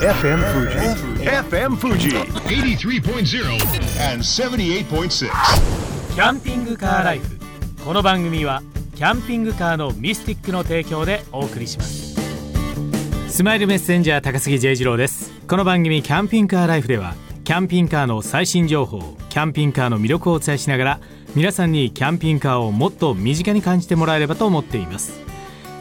[0.00, 0.78] FM Fuji.
[1.26, 2.08] FM Fuji.
[2.48, 3.44] 83.0
[4.10, 5.28] and 78.6.
[6.14, 7.38] キャンピングカーライフ
[7.84, 8.62] この番組は
[8.94, 12.16] キャンピングカーのミスティックの提供でお送りします
[13.28, 17.14] スマイルメッセンジャー高杉 J 次郎ですこの番組キャンピングカーライフでは
[17.44, 21.00] キャンピングカーの最新情報キャンピングカーの魅力をお伝えしながら
[21.34, 25.20] 皆さんにキャンピングカーをもっと身近に感じてもらえればと思っています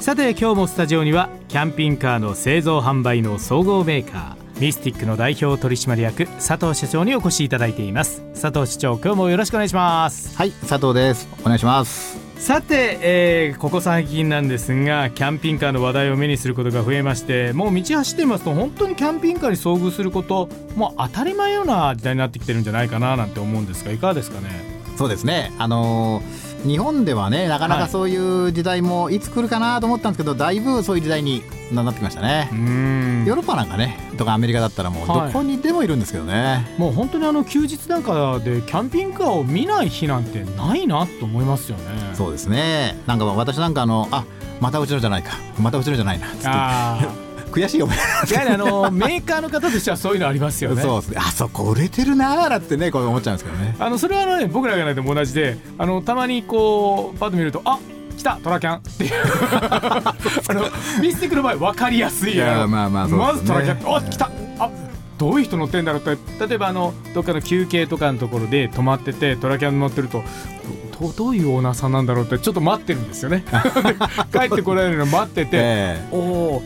[0.00, 8.22] さて今日もスタジオにはキャンピングカーの製造販売の総合メーカーミスティックの代表取締役佐藤社長にお越しいただいています。
[8.40, 10.36] 佐藤社長今日もよろしくお願いします。
[10.36, 11.28] はい佐藤です。
[11.42, 12.18] お願いします。
[12.38, 24.48] さて、えーここ最近なんですがキャンピングカーの話題を目にすることが増えましてもう道走ってますと本当にキャンピングカーに遭遇することもう当たり前ような時代になってきてるんじゃないかななんて思うんですがいかがですかね？
[24.96, 25.52] そうですね。
[25.58, 32.48] あのー日本ではねなかなはいかそういう時代もいつ来るかなと思ったんですけど、だいぶそういう時代になってきましたね。
[32.52, 35.26] ヨーロッパなんかねとかアメリカだったらもうはい。
[35.28, 41.84] どこにでもいるんですけどね、もう本当にあの休日なんかでキャンピングカーを見ない日なんてないなと思いますよね。
[42.14, 43.00] そうですね。
[43.06, 44.24] なんか私なんかあのあ
[44.60, 46.48] またうちのじゃないかまたうちのじゃないなつって。
[46.48, 47.25] あ
[47.56, 50.82] 悔しい思いあやはりあのメーカーの方としてはそういうのありますよね。
[50.82, 53.76] そうですねあそこ売れてるなーなんてねこう思っちゃうんですけどね。
[53.78, 57.78] あのそれはあのね僕らがないでも同じであのたまにこうパッと見るとあ
[58.16, 60.14] 来たトラキャンっていうあ
[60.50, 60.62] の
[61.00, 64.70] ミスティックの場合分かりやすいいやまあまあねまずトラキャンあ来たあ
[65.18, 70.22] どういう人乗ってんだろうって例えばあのどっかの休憩とかのところで止まっててトラキャン乗ってると
[71.00, 73.44] どどういうオーナーさんなんだろうってちょっと待ってるんですよね
[74.32, 76.62] で帰ってこられるの待ってて、えおお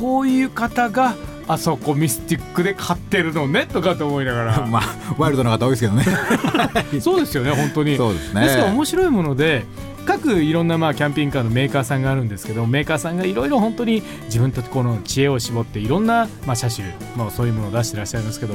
[0.00, 1.14] こういう方が
[1.48, 4.66] あそこミスティックで買ってるのねとかと思いながえら。
[4.68, 6.04] まあワイルドな方多いですけどね。
[7.00, 7.96] そうですよね本当に。
[7.96, 8.42] そうですね。
[8.42, 9.64] ですから面白いもので
[10.04, 18.54] 各いろんなまあキャンピングカーのメーカーさんがあるんですけどメーカーさんがいろいろ本当に自分たちこの知恵を絞っていろんなまあ車種、まあ、そういうものを出してらっしゃいますけど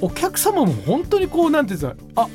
[0.00, 2.28] お客様も本当にこうなんていうんですかあ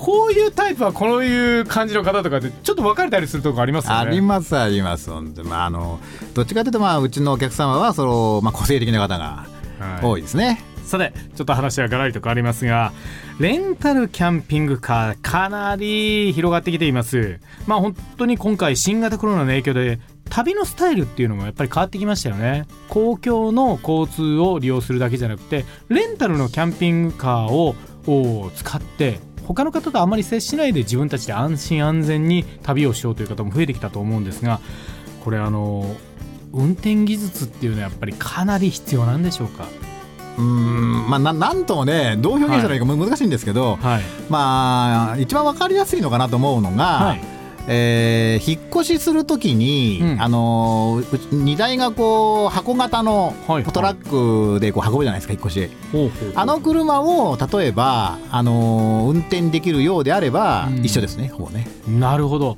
[0.00, 3.98] こういうタイプはこういう感じの方とかってちょっと分かれたりするとこありますよね。
[3.98, 6.00] ありますありますまああの
[6.32, 9.46] どっちかというとまあうちのお客様はその、まあ、個性的な方が
[9.78, 10.04] はい。
[10.04, 12.92] 多いですね、さてちょっと話はガラリと変わりますが
[13.38, 17.38] レンタルキャンピングカーかなり広がってきています。
[17.66, 22.66] まあ本当に今回新型コロナの影響で旅のスタイルっていうのもやっぱり変わってきましたよね。
[22.88, 27.74] 公共の交通を利用するだけじゃなくてレンタルのキャンピングカーを
[28.06, 29.20] を使って
[29.52, 34.60] 他の方とあまり接しないで自分たちで安心安全に旅をしようという方も増えてきたと思うんですが
[35.24, 35.96] これあの
[36.52, 39.64] 運転技術っていうのはやっぱりかなり必要なんでしょうか？
[40.38, 44.02] うーんまあななんともねどう表現したらいいかむ難しいんですけど、はい。
[44.28, 47.20] まあ一番わかりやすいのかなと思うのが、はい
[47.68, 50.22] えー引っ越しするときに、うん。
[50.22, 55.70] あの荷台がこう箱型のはいトラックでこう運ぶじゃないですか引っ越し。
[55.92, 60.84] ほうほうあの車を例えば、あのー運転できるようであれば、うん。
[60.84, 61.66] 一緒ですねほぼね。
[61.88, 62.56] なるほど。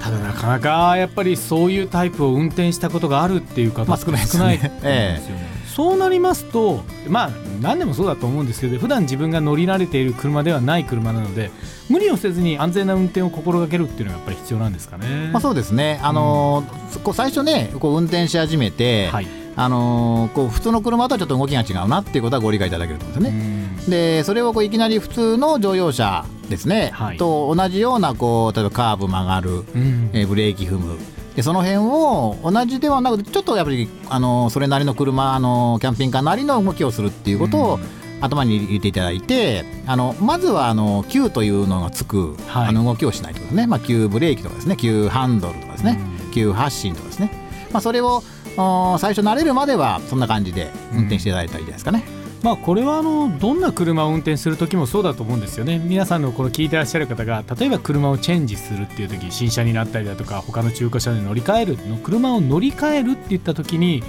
[0.00, 4.58] ただなかなかやっぱりそういうタイプを運転したことがあるっていう方まあ少ないですよね。
[4.60, 4.78] 少ない
[5.14, 7.30] ですよね そうなりますとまあ
[7.62, 11.52] 何でもそうだと思うんですけど普段自分が乗り慣れている車ではない車なので
[11.88, 15.30] 無理をせずに安全な運転を心がけるっていうのがやっぱり必要なんですかね。
[15.32, 19.28] まあそうですね、あのーこう最初ねこう運転し始めて、はい。
[19.54, 23.72] あのーこう普通の車とはちょっと動きが違うなっていうことはご理解いただけると思うんですよね。
[23.84, 23.90] うん。
[23.90, 27.16] でそれをこういきなり普通の乗用車ですね、はい。
[27.18, 30.10] と同じようなこう例えばカーブ曲がる、うん。
[30.12, 30.98] えーブレーキ踏む
[31.38, 37.82] でその辺を同じではなくてちょっとやっぱりあのそれなりの車あのキャンピングカーなりの動きをするっていうことを、うん。
[38.20, 42.68] 頭に入れていただいてあのまずはあの急というのがつく、はい。
[42.70, 44.76] あの動きをしないということですね、まあ、急ブレーキとかですね。
[44.76, 46.00] 急ハンドルとかですね、
[46.34, 47.30] 急発進とかですね、
[47.70, 48.24] まあ、それを
[48.56, 52.02] お最初慣れるまではそんな感じで運転していただいたらいいじゃないですかね。
[52.42, 55.78] まあこれはあのどんな車を運転する時もそうだと思うんですよね。
[55.78, 64.02] 皆さんのこの聞いてらっしゃる方が例えば車をチェンジするっていう時新車になったりだとか他の中古車で乗り換えるの車を乗り換えるって言った時に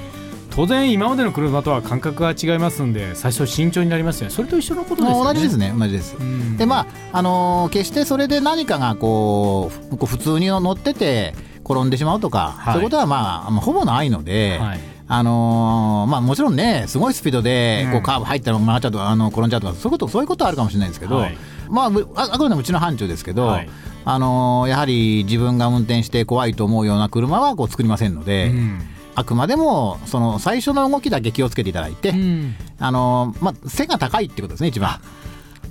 [0.51, 4.33] 当然今までの車とは感覚が違いますんで最初慎重になりますよね。
[4.33, 5.33] それと一緒のことですよね。
[5.33, 5.73] 同じですね。
[5.77, 6.15] 同じです。
[6.19, 6.57] うん。
[6.57, 6.87] でまあ
[7.17, 11.33] あのー決してそれで何かがこう普通に乗ってて
[11.63, 12.73] 転んでしまうとか、はい。
[12.73, 14.79] そういうことはまあまあほぼないので、はい
[15.11, 17.91] あのーまあ、もちろんねすごいスピードでうん。
[17.93, 21.37] こうカーブ入ったら曲がっちゃうとかあの転んじゃうとかそういうことそういうことはあるかもしれないですけど、はい。
[21.69, 23.69] まあうああくまでもうちの範疇ですけど、はい。
[24.05, 28.81] あのーやはり自分が運転して怖いと思うような車はこう作りませんので、うん。
[29.15, 32.55] あくまでもその最初の動きだけ気をつけていただいて、うん。
[32.79, 35.01] あのーまあ、背が高いってことですね一番。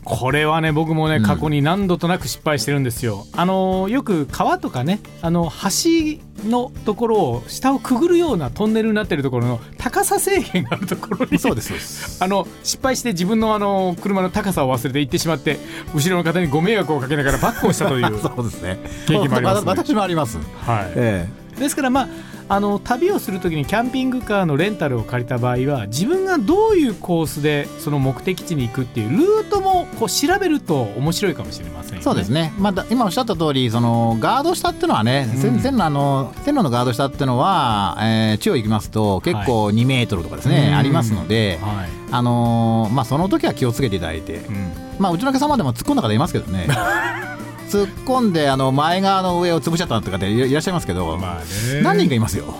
[0.09, 12.19] これはね僕もね過去に何度となく失敗してるんですよ、あのよく川とかねあの橋のところを下をくぐるようなトンネルになってるところの高さ制限があるところにそうですそうです。
[12.25, 15.59] あの失敗して自分のあの車の高さを忘れて行ってしまって
[15.95, 18.79] 後ろの方にご迷惑をかけながらバックをしたという そうですね。
[19.07, 19.67] 経験もありますね。
[19.67, 20.93] 私もあります、はい。
[20.95, 21.29] え
[21.59, 22.09] ですからまあ
[22.51, 32.01] あの旅をするときにキャンピングカーのレンタルを借りた場合は自分がどういうコースでその目的地に行くっていうルートもこう調べると面白いかもしれませんよね。
[32.01, 35.41] えそうですね、まあだ、今おっしゃった通りそのガード下っていうのはね、うん。
[35.41, 40.75] 線線路あの線路のガード下っていうのは、えー地方行きますと結構2メートルとかですね、うん。
[40.77, 41.89] ありますので、はい。
[42.11, 44.73] あのーまあ、その時は気をつけていただいて、うん。
[44.99, 46.67] まあ、うちのお客様でも突っ込んだ方いますけどね
[47.69, 51.83] 突っ込んであの前側の上を潰しちゃったとかっていらっしゃいますけど、まあね。
[51.83, 52.55] 何人かいますよ。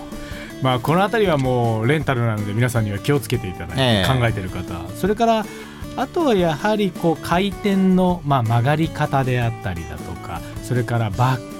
[0.61, 4.19] まあこの辺りはもうレンタルなので皆さんには気をつけていただいて、ええ。
[4.19, 4.87] 考えてる方。
[4.95, 5.45] それから
[5.95, 11.58] あとはやはりこう回転の、まあ、曲がり方であったりだとかそれからバック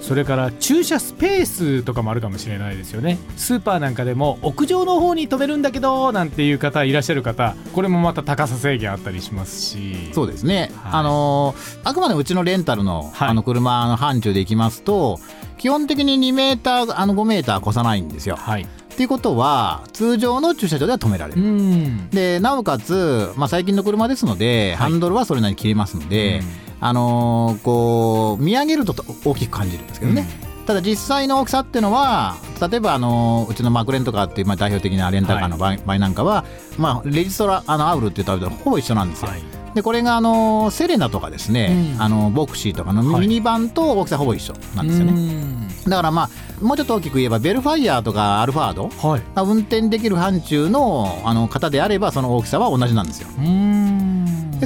[0.00, 3.18] それから駐車スペースとかもあるかもしれないですよね。
[3.36, 7.56] スーパーなんかでも屋上の方に止めるんだけどなんていう方いらっしゃる方。
[7.74, 10.10] これもまた高さ制限あったりしますし。
[10.12, 10.92] そうですね、はい。
[10.94, 13.28] あのーあくまでうちのレンタルの,、はい。
[13.28, 15.18] あの車の範疇でいきますと
[15.58, 18.36] 基本的に2メーターあの5メーター越さないんですよ。
[18.36, 18.62] はい。
[18.62, 18.66] っ
[18.98, 21.42] ていうことは通常の駐車場では止められうる。
[21.42, 22.10] ん。
[22.10, 26.40] でなおかつ、まあ、最近の車ですので、ハンドルはそれなりに切れますので、
[26.80, 28.94] あのーこう見上げると
[29.24, 30.26] 大きく感じるんですけどね。
[30.66, 36.44] ただ実際の大きさっていうのは例えばあのうちのマクレンとかっていうまあ代表的なレンタカーの場合,、場合なんかは、
[36.76, 39.30] まあ、レジストラあのアウルって言ったらほぼ一緒なんですよ。
[39.30, 39.42] はい。
[39.74, 42.02] でこれがあのセレナとかですね、うん。
[42.02, 43.20] あのボクシーとかのはい。
[43.22, 45.68] ミニバンと大きさほぼ一緒なんですよね、うん。
[45.90, 46.30] だからまあ
[46.62, 49.22] もうちょっと大きく言えばベルファイアとかアルファードはい。
[49.34, 53.28] が運転できる範疇のあの方であればその大きさは同じなんですよ。
[53.38, 54.07] うん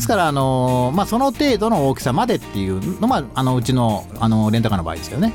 [0.02, 5.32] ですからあの、まあ、その程度の大きさまでっていうのがあのうちのあのレンタカーの場合ですよね。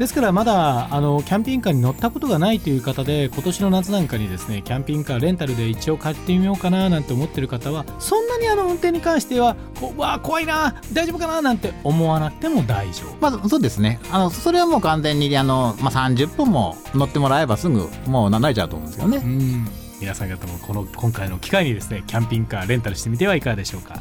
[0.00, 13.30] ですからまだあのキャンピングカーに乗ったことがないという方で今年の夏なんかにですねキャンピングカーレンタルで一応買ってみようかななんて思ってる方はそんなにあの運転に関してはこうわあ怖いな大丈夫かななんて思わなくても大丈夫。
[13.30, 14.00] まあそうですね。
[14.10, 19.18] あのそれはもう完全にあの、まあ、30分も乗ってもらえばすぐもう慣れちゃうと思うんですけどね。
[19.18, 24.00] うん皆さん方もこの今回の機会にですねキャンピングカーレンタルしてみてはいかがでしょうか。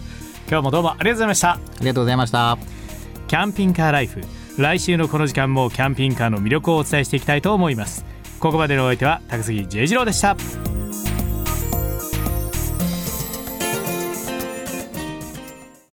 [0.50, 1.52] 今日もどうもありがとうございました。
[1.52, 2.58] ありがとうございました。
[3.28, 4.22] キャンピングカーライフ。
[4.58, 8.06] 来週のこの時間もキャンピングカーの魅力をお伝えしていきたいと思います。
[8.40, 10.36] ここまでのお相手は高杉 J 次郎でした